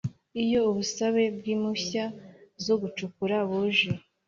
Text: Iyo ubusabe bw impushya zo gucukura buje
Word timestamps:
Iyo 0.43 0.59
ubusabe 0.69 1.23
bw 1.37 1.43
impushya 1.55 2.05
zo 2.65 2.75
gucukura 2.81 3.35
buje 3.49 3.89